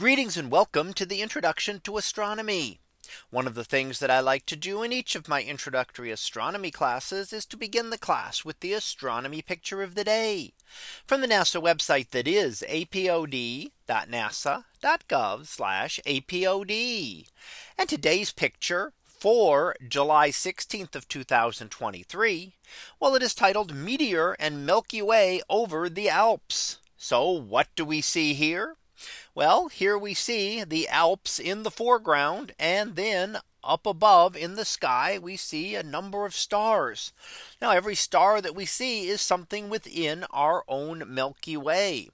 Greetings 0.00 0.38
and 0.38 0.50
welcome 0.50 0.94
to 0.94 1.04
the 1.04 1.20
introduction 1.20 1.78
to 1.80 1.98
astronomy. 1.98 2.80
One 3.28 3.46
of 3.46 3.54
the 3.54 3.64
things 3.64 3.98
that 3.98 4.10
I 4.10 4.20
like 4.20 4.46
to 4.46 4.56
do 4.56 4.82
in 4.82 4.94
each 4.94 5.14
of 5.14 5.28
my 5.28 5.42
introductory 5.42 6.10
astronomy 6.10 6.70
classes 6.70 7.34
is 7.34 7.44
to 7.44 7.58
begin 7.58 7.90
the 7.90 7.98
class 7.98 8.42
with 8.42 8.60
the 8.60 8.72
astronomy 8.72 9.42
picture 9.42 9.82
of 9.82 9.94
the 9.94 10.02
day 10.02 10.54
from 11.04 11.20
the 11.20 11.28
NASA 11.28 11.62
website 11.62 12.12
that 12.12 12.26
is 12.26 12.64
apod.nasa.gov 12.66 13.70
apod. 16.06 17.26
And 17.76 17.88
today's 17.90 18.32
picture 18.32 18.94
for 19.04 19.76
July 19.86 20.30
16th 20.30 20.96
of 20.96 21.08
2023. 21.08 22.54
Well, 22.98 23.14
it 23.14 23.22
is 23.22 23.34
titled 23.34 23.74
Meteor 23.74 24.34
and 24.38 24.64
Milky 24.64 25.02
Way 25.02 25.42
over 25.50 25.90
the 25.90 26.08
Alps. 26.08 26.78
So 26.96 27.28
what 27.28 27.68
do 27.76 27.84
we 27.84 28.00
see 28.00 28.32
here? 28.32 28.76
Well, 29.34 29.68
here 29.68 29.96
we 29.96 30.14
see 30.14 30.64
the 30.64 30.88
Alps 30.88 31.38
in 31.38 31.62
the 31.62 31.70
foreground 31.70 32.52
and 32.58 32.96
then 32.96 33.38
up 33.62 33.86
above 33.86 34.36
in 34.36 34.54
the 34.54 34.64
sky 34.64 35.18
we 35.18 35.36
see 35.36 35.74
a 35.74 35.82
number 35.82 36.24
of 36.24 36.34
stars. 36.34 37.12
Now 37.60 37.70
every 37.70 37.94
star 37.94 38.40
that 38.40 38.54
we 38.54 38.66
see 38.66 39.08
is 39.08 39.20
something 39.20 39.68
within 39.68 40.24
our 40.30 40.64
own 40.66 41.04
Milky 41.06 41.56
Way. 41.56 42.08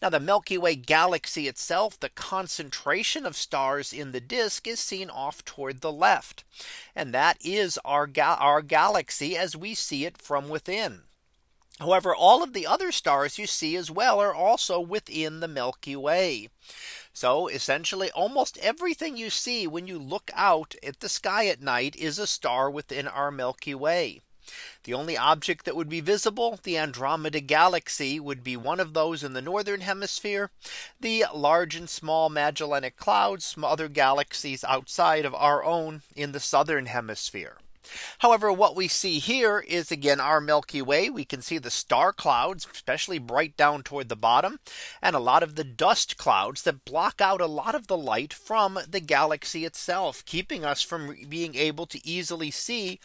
Now 0.00 0.10
the 0.10 0.20
Milky 0.20 0.56
Way 0.56 0.76
galaxy 0.76 1.48
itself, 1.48 1.98
the 1.98 2.08
concentration 2.08 3.26
of 3.26 3.36
stars 3.36 3.92
in 3.92 4.12
the 4.12 4.20
disk 4.20 4.66
is 4.66 4.80
seen 4.80 5.10
off 5.10 5.44
toward 5.44 5.80
the 5.80 5.92
left. 5.92 6.44
And 6.94 7.12
that 7.12 7.38
is 7.40 7.78
our, 7.84 8.06
ga 8.06 8.36
our 8.38 8.62
galaxy 8.62 9.36
as 9.36 9.56
we 9.56 9.74
see 9.74 10.04
it 10.04 10.18
from 10.18 10.48
within. 10.48 11.02
However, 11.78 12.14
all 12.14 12.42
of 12.42 12.54
the 12.54 12.66
other 12.66 12.90
stars 12.90 13.38
you 13.38 13.46
see 13.46 13.76
as 13.76 13.90
well 13.90 14.18
are 14.18 14.34
also 14.34 14.80
within 14.80 15.40
the 15.40 15.48
Milky 15.48 15.94
Way. 15.94 16.48
So 17.12 17.48
essentially 17.48 18.10
almost 18.12 18.56
everything 18.58 19.16
you 19.16 19.28
see 19.28 19.66
when 19.66 19.86
you 19.86 19.98
look 19.98 20.30
out 20.34 20.74
at 20.82 21.00
the 21.00 21.08
sky 21.08 21.48
at 21.48 21.60
night 21.60 21.94
is 21.96 22.18
a 22.18 22.26
star 22.26 22.70
within 22.70 23.06
our 23.06 23.30
Milky 23.30 23.74
Way. 23.74 24.20
The 24.84 24.94
only 24.94 25.18
object 25.18 25.64
that 25.64 25.74
would 25.74 25.88
be 25.88 26.00
visible, 26.00 26.60
the 26.62 26.78
Andromeda 26.78 27.40
galaxy 27.40 28.20
would 28.20 28.44
be 28.44 28.56
one 28.56 28.80
of 28.80 28.94
those 28.94 29.24
in 29.24 29.32
the 29.32 29.42
northern 29.42 29.80
hemisphere. 29.80 30.50
The 31.00 31.24
large 31.34 31.74
and 31.74 31.90
small 31.90 32.28
Magellanic 32.28 32.96
clouds, 32.96 33.44
some 33.44 33.64
other 33.64 33.88
galaxies 33.88 34.62
outside 34.62 35.24
of 35.24 35.34
our 35.34 35.64
own 35.64 36.02
in 36.14 36.32
the 36.32 36.40
southern 36.40 36.86
hemisphere. 36.86 37.58
However, 38.20 38.52
what 38.52 38.76
we 38.76 38.88
see 38.88 39.18
here 39.18 39.60
is 39.60 39.90
again 39.90 40.20
our 40.20 40.40
Milky 40.40 40.82
Way. 40.82 41.10
We 41.10 41.24
can 41.24 41.42
see 41.42 41.58
the 41.58 41.70
star 41.70 42.12
clouds, 42.12 42.66
especially 42.72 43.18
bright 43.18 43.56
down 43.56 43.82
toward 43.82 44.08
the 44.08 44.16
bottom, 44.16 44.58
and 45.02 45.14
a 45.14 45.20
lot 45.20 45.42
of 45.42 45.56
the 45.56 45.64
dust 45.64 46.16
clouds 46.16 46.62
that 46.62 46.84
block 46.84 47.20
out 47.20 47.40
a 47.40 47.46
lot 47.46 47.74
of 47.74 47.86
the 47.86 47.96
light 47.96 48.32
from 48.32 48.78
the 48.88 49.00
galaxy 49.00 49.64
itself, 49.64 50.24
keeping 50.24 50.64
us 50.64 50.82
from 50.82 51.16
being 51.28 51.54
able 51.54 51.86
to 51.86 52.06
easily 52.06 52.50
see 52.50 53.00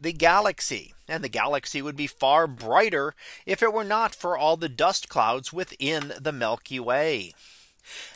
the 0.00 0.12
galaxy. 0.12 0.94
And 1.08 1.22
the 1.22 1.28
galaxy 1.28 1.82
would 1.82 1.96
be 1.96 2.06
far 2.06 2.46
brighter 2.46 3.14
if 3.44 3.62
it 3.62 3.72
were 3.72 3.84
not 3.84 4.14
for 4.14 4.36
all 4.38 4.56
the 4.56 4.68
dust 4.68 5.08
clouds 5.08 5.52
within 5.52 6.12
the 6.18 6.32
Milky 6.32 6.80
Way. 6.80 7.32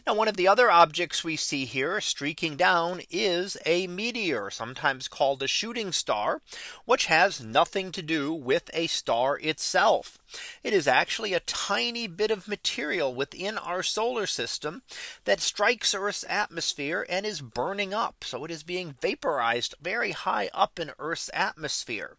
Now 0.06 0.14
one 0.14 0.28
of 0.28 0.36
the 0.36 0.48
other 0.48 0.70
objects 0.70 1.24
we 1.24 1.36
see 1.36 1.64
here 1.64 2.00
streaking 2.00 2.56
down 2.56 3.02
is 3.10 3.56
a 3.66 3.86
meteor 3.86 4.50
sometimes 4.50 5.08
called 5.08 5.42
a 5.42 5.48
shooting 5.48 5.92
star 5.92 6.40
which 6.84 7.06
has 7.06 7.40
nothing 7.40 7.92
to 7.92 8.02
do 8.02 8.32
with 8.32 8.70
a 8.72 8.86
star 8.86 9.38
itself. 9.38 10.18
It 10.62 10.72
is 10.72 10.86
actually 10.86 11.34
a 11.34 11.40
tiny 11.40 12.06
bit 12.06 12.30
of 12.30 12.48
material 12.48 13.14
within 13.14 13.58
our 13.58 13.82
solar 13.82 14.26
system 14.26 14.82
that 15.24 15.40
strikes 15.40 15.94
Earth's 15.94 16.24
atmosphere 16.28 17.06
and 17.08 17.26
is 17.26 17.40
burning 17.40 17.92
up. 17.92 18.24
So 18.24 18.44
it 18.44 18.50
is 18.50 18.62
being 18.62 18.96
vaporized 19.00 19.74
very 19.80 20.12
high 20.12 20.50
up 20.54 20.78
in 20.78 20.92
Earth's 20.98 21.30
atmosphere. 21.34 22.16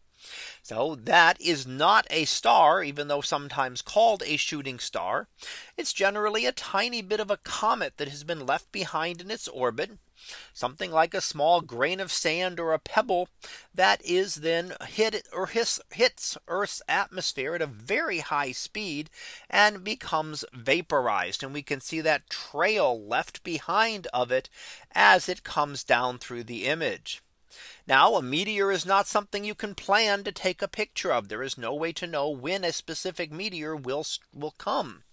So 0.63 0.95
that 0.95 1.39
is 1.39 1.65
not 1.65 2.07
a 2.09 2.25
star, 2.25 2.83
even 2.83 3.07
though 3.07 3.21
sometimes 3.21 3.81
called 3.81 4.23
a 4.25 4.37
shooting 4.37 4.79
star. 4.79 5.27
It's 5.77 5.93
generally 5.93 6.45
a 6.45 6.51
tiny 6.51 7.01
bit 7.01 7.19
of 7.19 7.31
a 7.31 7.37
comet 7.37 7.97
that 7.97 8.09
has 8.09 8.23
been 8.23 8.45
left 8.45 8.71
behind 8.71 9.21
in 9.21 9.31
its 9.31 9.47
orbit. 9.47 9.91
Something 10.51 10.91
like 10.91 11.13
a 11.13 11.21
small 11.21 11.61
grain 11.61 11.99
of 11.99 12.11
sand 12.11 12.59
or 12.59 12.73
a 12.73 12.79
pebble 12.79 13.29
that 13.73 14.03
is 14.03 14.35
then 14.35 14.73
hit 14.87 15.27
or 15.31 15.45
hits, 15.47 15.79
hits 15.91 16.37
Earth's 16.47 16.81
atmosphere 16.89 17.55
at 17.55 17.61
a 17.61 17.67
very 17.67 18.19
high 18.19 18.51
speed 18.51 19.09
and 19.49 19.83
becomes 19.83 20.43
vaporized. 20.51 21.43
And 21.43 21.53
we 21.53 21.61
can 21.61 21.79
see 21.79 22.01
that 22.01 22.29
trail 22.29 22.99
left 22.99 23.43
behind 23.43 24.07
of 24.07 24.31
it 24.31 24.49
as 24.91 25.29
it 25.29 25.43
comes 25.43 25.83
down 25.83 26.17
through 26.17 26.45
the 26.45 26.65
image. 26.65 27.21
Now 27.87 28.15
a 28.15 28.21
meteor 28.21 28.69
is 28.69 28.85
not 28.85 29.07
something 29.07 29.45
you 29.45 29.55
can 29.55 29.73
plan 29.73 30.25
to 30.25 30.31
take 30.33 30.61
a 30.61 30.67
picture 30.67 31.11
of. 31.13 31.29
There 31.29 31.41
is 31.41 31.57
no 31.57 31.73
way 31.73 31.93
to 31.93 32.05
know 32.05 32.29
when 32.29 32.65
a 32.65 32.73
specific 32.73 33.31
meteor 33.31 33.77
will 33.77 34.05
will 34.33 34.55
come. 34.57 35.03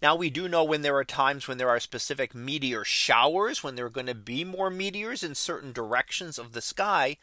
Now 0.00 0.14
we 0.14 0.30
do 0.30 0.48
know 0.48 0.62
when 0.62 0.82
there 0.82 0.96
are 0.96 1.04
times 1.04 1.48
when 1.48 1.58
there 1.58 1.68
are 1.68 1.80
specific 1.80 2.32
meteor 2.32 2.84
showers 2.84 3.64
when 3.64 3.74
there 3.74 3.86
are 3.86 3.90
going 3.90 4.06
to 4.06 4.14
be 4.14 4.44
more 4.44 4.70
meteors 4.70 5.24
in 5.24 5.34
certain 5.34 5.72
directions 5.72 6.38
of 6.38 6.52
the 6.52 6.62
sky. 6.62 7.16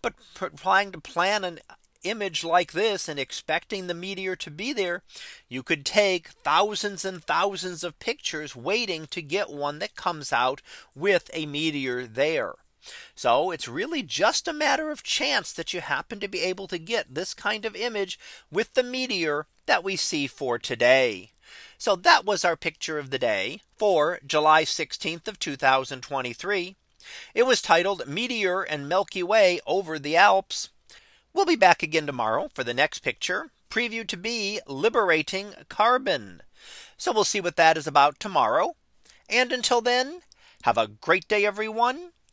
But 0.00 0.14
trying 0.56 0.90
to 0.92 1.00
plan 1.02 1.44
an 1.44 1.60
image 2.02 2.42
like 2.42 2.72
this 2.72 3.08
and 3.08 3.20
expecting 3.20 3.86
the 3.86 3.94
meteor 3.94 4.36
to 4.36 4.50
be 4.50 4.72
there, 4.72 5.02
you 5.50 5.62
could 5.62 5.84
take 5.84 6.28
thousands 6.28 7.04
and 7.04 7.22
thousands 7.22 7.84
of 7.84 7.98
pictures 7.98 8.56
waiting 8.56 9.06
to 9.08 9.20
get 9.20 9.50
one 9.50 9.80
that 9.80 9.96
comes 9.96 10.32
out 10.32 10.62
with 10.94 11.30
a 11.34 11.44
meteor 11.44 12.06
there. 12.06 12.54
So 13.14 13.50
it's 13.50 13.66
really 13.68 14.02
just 14.02 14.46
a 14.46 14.52
matter 14.52 14.90
of 14.90 15.02
chance 15.02 15.52
that 15.52 15.72
you 15.72 15.80
happen 15.80 16.20
to 16.20 16.28
be 16.28 16.40
able 16.40 16.68
to 16.68 16.78
get 16.78 17.14
this 17.14 17.34
kind 17.34 17.64
of 17.64 17.74
image 17.74 18.18
with 18.50 18.74
the 18.74 18.82
meteor 18.82 19.46
that 19.66 19.82
we 19.82 19.96
see 19.96 20.26
for 20.26 20.58
today. 20.58 21.32
So 21.78 21.96
that 21.96 22.24
was 22.24 22.44
our 22.44 22.56
picture 22.56 22.98
of 22.98 23.10
the 23.10 23.18
day 23.18 23.60
for 23.76 24.20
July 24.26 24.64
16th 24.64 25.28
of 25.28 25.38
2023. 25.38 26.76
It 27.34 27.42
was 27.44 27.62
titled 27.62 28.06
Meteor 28.06 28.62
and 28.62 28.88
Milky 28.88 29.22
Way 29.22 29.60
over 29.66 29.98
the 29.98 30.16
Alps. 30.16 30.70
We'll 31.32 31.46
be 31.46 31.56
back 31.56 31.82
again 31.82 32.06
tomorrow 32.06 32.48
for 32.54 32.64
the 32.64 32.74
next 32.74 33.00
picture 33.00 33.50
preview 33.70 34.06
to 34.06 34.16
be 34.16 34.60
liberating 34.66 35.52
carbon. 35.68 36.42
So 36.96 37.12
we'll 37.12 37.24
see 37.24 37.40
what 37.40 37.56
that 37.56 37.76
is 37.76 37.86
about 37.86 38.18
tomorrow. 38.18 38.74
And 39.28 39.52
until 39.52 39.80
then, 39.80 40.22
have 40.62 40.78
a 40.78 40.88
great 40.88 41.28
day, 41.28 41.44
everyone 41.44 42.12